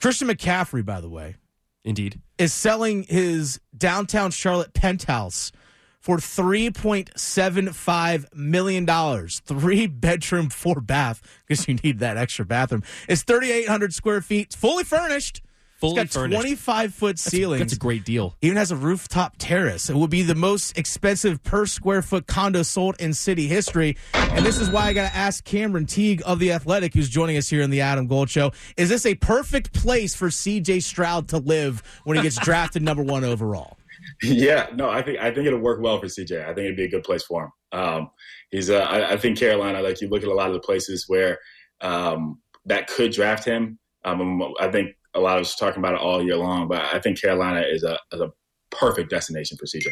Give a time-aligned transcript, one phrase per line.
[0.00, 1.36] Christian McCaffrey, by the way,
[1.84, 2.20] Indeed.
[2.38, 5.52] is selling his downtown Charlotte penthouse
[6.00, 8.86] for $3.75 million.
[9.28, 12.82] Three bedroom, four bath, because you need that extra bathroom.
[13.08, 15.42] It's 3,800 square feet, fully furnished.
[15.80, 16.40] Fully it's got furnished.
[16.42, 17.60] 25 foot ceilings.
[17.60, 18.36] That's a great deal.
[18.42, 19.88] Even has a rooftop terrace.
[19.88, 23.96] It would be the most expensive per square foot condo sold in city history.
[24.12, 27.38] And this is why I got to ask Cameron Teague of The Athletic, who's joining
[27.38, 28.52] us here in the Adam Gold Show.
[28.76, 33.02] Is this a perfect place for CJ Stroud to live when he gets drafted number
[33.02, 33.78] one overall?
[34.22, 36.42] Yeah, no, I think I think it'll work well for CJ.
[36.42, 37.52] I think it'd be a good place for him.
[37.72, 38.10] Um,
[38.50, 39.80] he's, uh, I, I think Carolina.
[39.80, 41.38] Like you look at a lot of the places where
[41.80, 43.78] um, that could draft him.
[44.04, 47.00] Um, I think a lot of us talking about it all year long, but I
[47.00, 48.30] think Carolina is a, is a
[48.70, 49.86] perfect destination for CJ.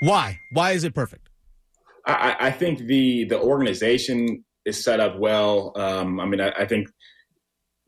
[0.00, 0.40] Why?
[0.50, 1.28] Why is it perfect?
[2.06, 5.72] I, I think the the organization is set up well.
[5.76, 6.88] Um, I mean, I, I think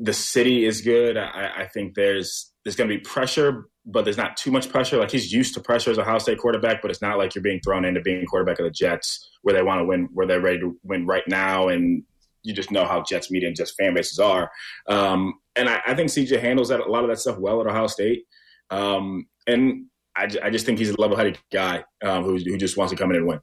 [0.01, 1.17] the city is good.
[1.17, 4.99] I, I think there's there's going to be pressure, but there's not too much pressure.
[4.99, 7.43] Like he's used to pressure as a Ohio State quarterback, but it's not like you're
[7.43, 10.41] being thrown into being quarterback of the Jets, where they want to win, where they're
[10.41, 12.03] ready to win right now, and
[12.43, 14.51] you just know how Jets media and Jets fan bases are.
[14.89, 17.67] Um, and I, I, think CJ handles that a lot of that stuff well at
[17.67, 18.25] Ohio State.
[18.71, 22.93] Um, and I, I, just think he's a level-headed guy um, who, who just wants
[22.93, 23.41] to come in and win.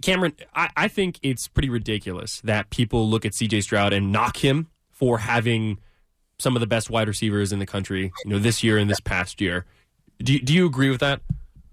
[0.00, 4.38] Cameron, I, I think it's pretty ridiculous that people look at CJ Stroud and knock
[4.38, 5.78] him for having
[6.38, 9.00] some of the best wide receivers in the country, you know, this year and this
[9.00, 9.66] past year.
[10.18, 11.20] Do do you agree with that?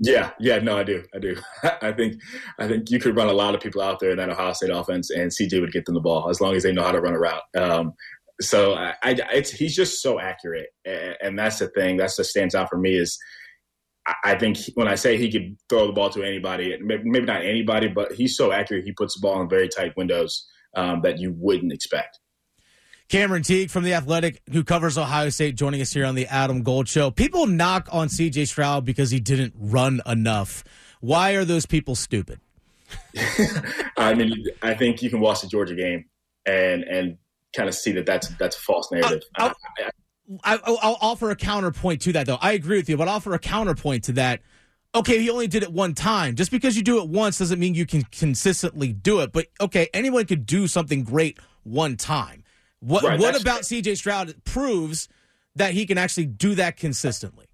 [0.01, 1.35] Yeah, yeah, no, I do, I do.
[1.81, 2.21] I think,
[2.57, 4.69] I think you could run a lot of people out there in that Ohio State
[4.69, 7.01] offense, and CJ would get them the ball as long as they know how to
[7.01, 7.41] run a route.
[7.57, 7.93] Um,
[8.41, 12.55] so I, I, it's he's just so accurate, and, that's the thing that's what stands
[12.55, 13.17] out for me is
[14.23, 17.87] I think when I say he could throw the ball to anybody, maybe not anybody,
[17.87, 18.85] but he's so accurate.
[18.85, 22.19] He puts the ball in very tight windows um, that you wouldn't expect.
[23.09, 26.61] Cameron Teague from The Athletic, who covers Ohio State, joining us here on the Adam
[26.61, 27.09] Gold Show.
[27.09, 30.63] People knock on CJ Stroud because he didn't run enough.
[31.01, 32.39] Why are those people stupid?
[33.97, 36.05] I mean, I think you can watch the Georgia game
[36.45, 37.17] and and
[37.55, 39.23] kind of see that that's that's a false uh, narrative.
[39.37, 39.53] I,
[40.43, 42.37] I, I'll, I'll offer a counterpoint to that, though.
[42.39, 44.41] I agree with you, but I'll offer a counterpoint to that.
[44.93, 46.35] Okay, he only did it one time.
[46.35, 49.31] Just because you do it once doesn't mean you can consistently do it.
[49.31, 52.43] But okay, anyone could do something great one time.
[52.79, 55.09] What right, what about CJ Stroud proves
[55.55, 57.45] that he can actually do that consistently?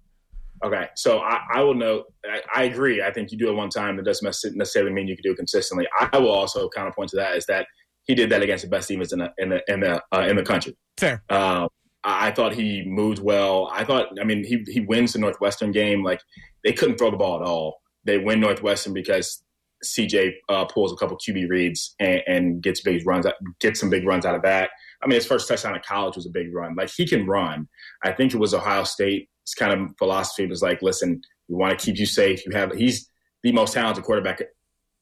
[0.64, 2.06] Okay, so I, I will note.
[2.24, 3.02] I, I, agree.
[3.02, 3.96] I think you do it one time.
[3.96, 5.86] That doesn't necessarily mean you can do it consistently.
[6.00, 7.66] I will also counterpoint to that is that
[8.06, 10.36] he did that against the best teams in the in the in the uh, in
[10.36, 10.76] the country.
[10.96, 11.22] Fair.
[11.28, 11.68] Um,
[12.04, 13.68] I thought he moved well.
[13.72, 16.04] I thought, I mean, he he wins the Northwestern game.
[16.04, 16.20] Like
[16.64, 17.80] they couldn't throw the ball at all.
[18.04, 19.42] They win Northwestern because
[19.84, 23.26] CJ uh, pulls a couple QB reads and, and, gets big runs,
[23.60, 24.70] gets some big runs out of that.
[25.02, 26.74] I mean, his first touchdown in college was a big run.
[26.76, 27.68] Like he can run.
[28.04, 31.84] I think it was Ohio State's kind of philosophy was like, listen, we want to
[31.84, 32.46] keep you safe.
[32.46, 33.10] You have he's
[33.42, 34.40] the most talented quarterback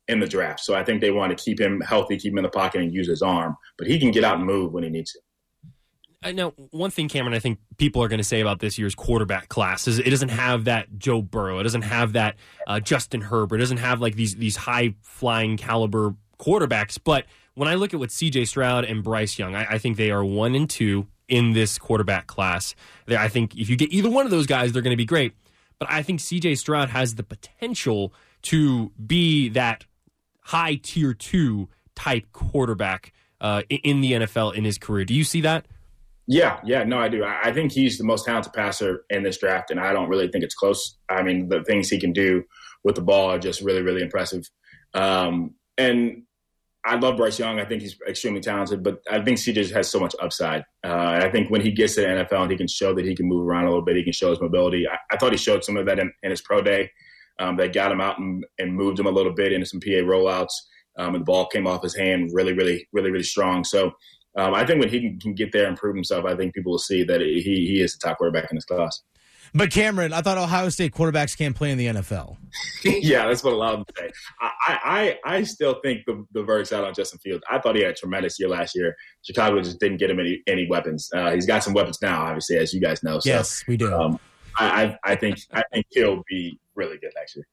[0.09, 2.45] in the draft, so I think they want to keep him healthy, keep him in
[2.45, 3.57] the pocket, and use his arm.
[3.79, 5.21] But he can get out and move when he needs to.
[6.25, 7.35] I know one thing, Cameron.
[7.35, 10.31] I think people are going to say about this year's quarterback class is it doesn't
[10.31, 11.59] have that Joe Burrow.
[11.59, 13.57] It doesn't have that uh, Justin Herbert.
[13.57, 16.99] It doesn't have like these these high flying caliber quarterbacks.
[17.03, 18.47] But when I look at what C.J.
[18.47, 22.27] Stroud and Bryce Young, I, I think they are one and two in this quarterback
[22.27, 22.75] class.
[23.07, 25.35] I think if you get either one of those guys, they're going to be great.
[25.79, 26.55] But I think C.J.
[26.55, 29.85] Stroud has the potential to be that
[30.45, 35.05] high tier two type quarterback uh, in the NFL in his career.
[35.05, 35.67] Do you see that?
[36.27, 37.23] Yeah, yeah, no, I do.
[37.23, 40.43] I, think he's the most talented passer in this draft, and I don't really think
[40.43, 40.97] it's close.
[41.11, 42.45] I mean, the things he can do
[42.83, 44.49] with the ball are just really, really impressive.
[44.95, 46.23] Um, and
[46.83, 47.61] I love Bryce Young.
[47.61, 50.65] I think he's extremely talented, but I think CJ has so much upside.
[50.83, 53.15] Uh, I think when he gets to the NFL and he can show that he
[53.15, 54.89] can move around a little bit, he can show his mobility.
[54.89, 56.91] I, I thought he showed some of that in, in his pro day.
[57.39, 60.03] Um, they got him out and, and, moved him a little bit into some PA
[60.03, 60.53] rollouts,
[60.99, 63.65] um, and the ball came off his hand really, really, really, really strong.
[63.65, 63.93] So
[64.37, 66.73] um, I think when he can, can, get there and prove himself, I think people
[66.73, 69.03] will see that he he is the top quarterback in his class.
[69.57, 72.37] But Cameron, I thought Ohio State quarterbacks can't play in the NFL.
[72.85, 74.11] yeah, that's what a lot of them say.
[74.41, 77.45] I, I, I still think the, the verdict's out on Justin Fields.
[77.49, 78.97] I thought he had a tremendous year last year.
[79.23, 81.09] Chicago just didn't get him any, any weapons.
[81.15, 83.21] Uh, he's got some weapons now, obviously, as you guys know.
[83.21, 83.95] So, yes, we do.
[83.95, 84.19] Um,
[84.59, 87.47] I, I, I think I think he'll be really good next year.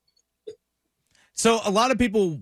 [1.34, 2.42] So a lot of people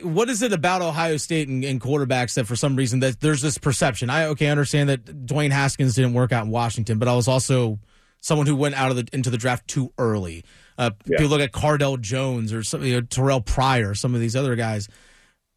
[0.00, 3.42] what is it about Ohio State and, and, quarterbacks that for some reason that there's
[3.42, 4.08] this perception?
[4.08, 7.28] I okay, I understand that Dwayne Haskins didn't work out in Washington, but I was
[7.28, 7.78] also
[8.20, 10.44] someone who went out of the into the draft too early.
[10.78, 11.18] Uh, yeah.
[11.18, 14.56] People look at Cardale Jones or some, you know, Terrelle Pryor, some of these other
[14.56, 14.88] guys,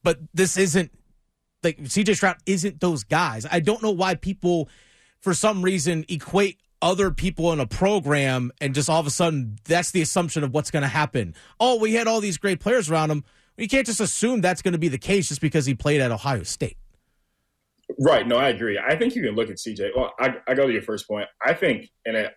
[0.04, 0.92] but this isn't
[1.64, 3.46] like CJ Stroud isn't those guys.
[3.50, 4.70] I don't know why people
[5.22, 9.57] for some reason equate other people in a program and just all of a sudden
[9.66, 11.36] that's the assumption of what's going to happen.
[11.60, 13.24] Oh, we had all these great players around him.
[13.57, 16.12] You can't just assume that's going to be the case just because he played at
[16.12, 16.77] Ohio State.
[18.00, 18.27] Right.
[18.27, 18.80] No, I agree.
[18.80, 19.92] I think you can look at CJ.
[19.95, 21.27] Well, I, I go to your first point.
[21.45, 22.33] I think, and it,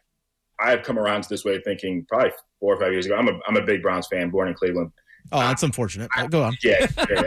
[0.61, 2.31] I've come around to this way of thinking probably
[2.61, 3.17] four or five years ago.
[3.17, 4.93] I'm a, I'm a big Browns fan, born in Cleveland.
[5.33, 6.11] Oh, that's unfortunate.
[6.15, 6.57] I, go on.
[6.63, 7.23] Yeah, yeah,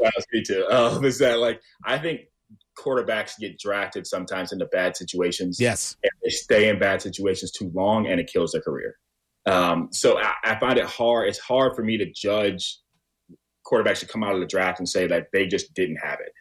[0.00, 0.10] yeah.
[0.32, 0.66] me too.
[0.66, 2.22] Uh, is that like I think
[2.84, 5.58] quarterbacks get drafted sometimes into bad situations.
[5.60, 8.96] Yes, and they stay in bad situations too long, and it kills their career.
[9.46, 11.28] Um, so I, I find it hard.
[11.28, 12.78] It's hard for me to judge
[13.66, 16.32] quarterbacks to come out of the draft and say that they just didn't have it.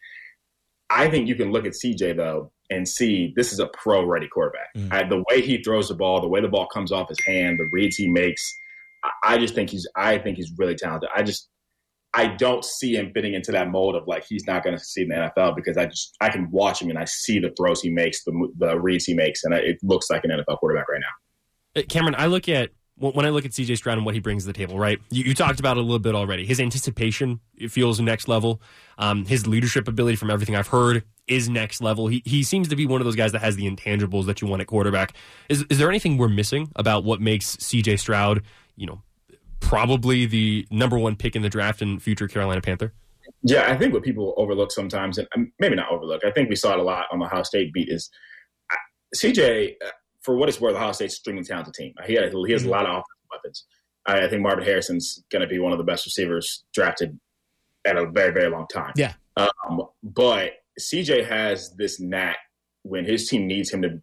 [0.89, 4.27] I think you can look at CJ though and see this is a pro ready
[4.27, 4.73] quarterback.
[4.75, 4.93] Mm.
[4.93, 7.59] I, the way he throws the ball, the way the ball comes off his hand,
[7.59, 8.43] the reads he makes,
[9.03, 11.09] I, I just think he's I think he's really talented.
[11.15, 11.49] I just
[12.13, 15.03] I don't see him fitting into that mold of like he's not going to succeed
[15.03, 17.81] in the NFL because I just I can watch him and I see the throws
[17.81, 21.01] he makes, the the reads he makes, and it looks like an NFL quarterback right
[21.01, 21.81] now.
[21.81, 24.43] Uh, Cameron, I look at when I look at CJ Stroud and what he brings
[24.43, 24.99] to the table, right?
[25.09, 26.45] You, you, talked about it a little bit already.
[26.45, 28.61] His anticipation feels next level.
[28.99, 32.07] Um, his leadership ability, from everything I've heard, is next level.
[32.07, 34.47] He he seems to be one of those guys that has the intangibles that you
[34.47, 35.15] want at quarterback.
[35.49, 38.43] Is is there anything we're missing about what makes CJ Stroud,
[38.75, 39.01] you know,
[39.63, 42.93] probably the number one pick in the draft and future Carolina Panther?
[43.41, 46.55] Yeah, I think what people overlook sometimes, and um, maybe not overlook, I think we
[46.55, 48.09] saw it a lot on the Ohio State beat, is
[48.71, 48.75] uh,
[49.15, 49.89] CJ, uh,
[50.21, 51.93] for what it's worth, Ohio State's extremely talented team.
[52.05, 53.65] He, has, he has a lot of offensive weapons.
[54.05, 57.17] I, I think Marvin Harrison's going to be one of the best receivers drafted
[57.85, 58.91] at a very, very long time.
[58.97, 59.13] Yeah.
[59.37, 62.37] Um, but CJ has this knack
[62.83, 64.01] when his team needs him to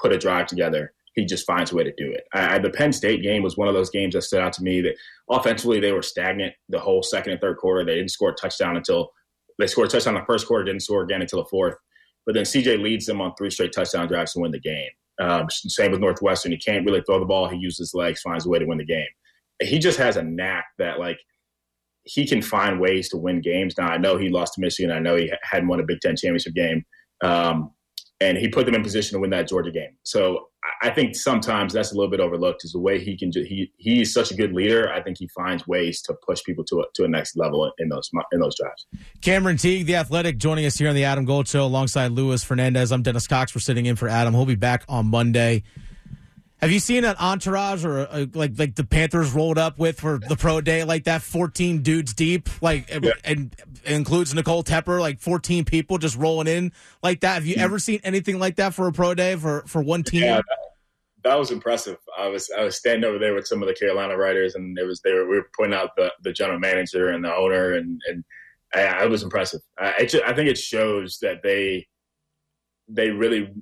[0.00, 2.24] put a drive together he just finds a way to do it.
[2.32, 4.80] I, the Penn State game was one of those games that stood out to me
[4.80, 4.96] that
[5.30, 7.84] offensively they were stagnant the whole second and third quarter.
[7.84, 9.10] They didn't score a touchdown until
[9.58, 11.76] they scored a touchdown in the first quarter, didn't score again until the fourth.
[12.26, 14.90] But then CJ leads them on three straight touchdown drives to win the game.
[15.20, 16.50] Um, same with Northwestern.
[16.50, 17.48] He can't really throw the ball.
[17.48, 19.06] He uses his legs, finds a way to win the game.
[19.62, 21.18] He just has a knack that like
[22.02, 23.76] he can find ways to win games.
[23.78, 24.90] Now I know he lost to Michigan.
[24.90, 26.84] I know he hadn't won a Big Ten championship game.
[27.22, 27.70] Um,
[28.20, 29.96] and he put them in position to win that Georgia game.
[30.02, 30.48] So
[30.80, 33.30] I think sometimes that's a little bit overlooked is the way he can.
[33.30, 34.90] Just he he's such a good leader.
[34.90, 37.88] I think he finds ways to push people to a, to a next level in
[37.88, 38.86] those in those drives.
[39.20, 42.92] Cameron Teague, the athletic, joining us here on the Adam Gold Show alongside Luis Fernandez.
[42.92, 43.54] I'm Dennis Cox.
[43.54, 44.32] We're sitting in for Adam.
[44.32, 45.64] He'll be back on Monday.
[46.64, 50.18] Have you seen an entourage or a, like like the Panthers rolled up with for
[50.18, 51.20] the pro day like that?
[51.20, 53.12] Fourteen dudes deep, like yeah.
[53.22, 56.72] and includes Nicole Tepper, like fourteen people just rolling in
[57.02, 57.34] like that.
[57.34, 57.64] Have you mm-hmm.
[57.64, 60.22] ever seen anything like that for a pro day for for one team?
[60.22, 60.58] Yeah, that,
[61.24, 61.98] that was impressive.
[62.18, 64.86] I was I was standing over there with some of the Carolina writers, and it
[64.86, 68.00] was they were we were pointing out the the general manager and the owner, and
[68.08, 68.24] and
[68.74, 69.60] I, was impressive.
[69.78, 71.88] I, I think it shows that they
[72.88, 73.52] they really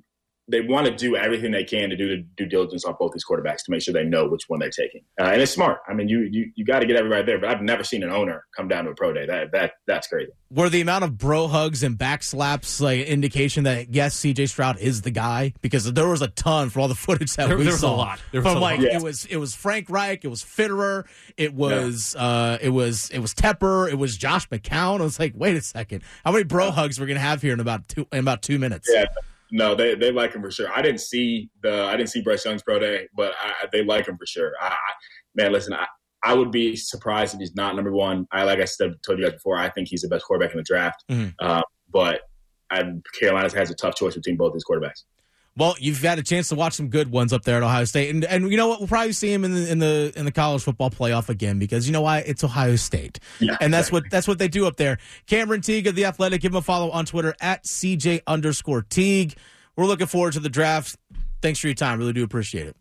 [0.49, 3.23] they want to do everything they can to do the due diligence on both these
[3.23, 5.01] quarterbacks to make sure they know which one they're taking.
[5.19, 5.79] Uh, and it's smart.
[5.87, 7.39] I mean, you you, you got to get everybody there.
[7.39, 9.25] But I've never seen an owner come down to a pro day.
[9.25, 10.31] That that that's crazy.
[10.51, 14.79] Were the amount of bro hugs and back slaps like indication that yes, CJ Stroud
[14.79, 15.53] is the guy?
[15.61, 17.91] Because there was a ton for all the footage that there, we there saw.
[17.91, 18.19] Was a lot.
[18.31, 18.87] There was from like lot.
[18.87, 21.05] it was it was Frank Reich, it was Fitterer,
[21.37, 22.23] it was yeah.
[22.23, 24.99] uh, it was it was Tepper, it was Josh McCown.
[24.99, 27.61] I was like, wait a second, how many bro hugs we're gonna have here in
[27.61, 28.89] about two in about two minutes?
[28.91, 29.05] Yeah
[29.53, 30.67] no, they they like him for sure.
[30.75, 34.07] I didn't see the I didn't see Bryce Young's pro day, but I, they like
[34.07, 34.51] him for sure.
[34.59, 34.75] I,
[35.35, 35.85] man, listen, I,
[36.23, 38.25] I would be surprised if he's not number one.
[38.31, 40.57] I like I said told you guys before, I think he's the best quarterback in
[40.57, 41.03] the draft.
[41.09, 41.29] Mm-hmm.
[41.39, 42.21] Uh, but
[42.71, 42.83] I,
[43.19, 45.03] Carolina has a tough choice between both these quarterbacks.
[45.55, 48.09] Well, you've had a chance to watch some good ones up there at Ohio State,
[48.09, 48.79] and and you know what?
[48.79, 51.85] We'll probably see him in the in the in the college football playoff again because
[51.87, 52.19] you know why?
[52.19, 54.97] It's Ohio State, yeah, and that's what that's what they do up there.
[55.27, 59.35] Cameron Teague of the Athletic, give him a follow on Twitter at CJ underscore Teague.
[59.75, 60.97] We're looking forward to the draft.
[61.41, 61.99] Thanks for your time.
[61.99, 62.75] Really do appreciate it.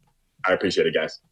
[0.46, 1.20] I appreciate it, guys.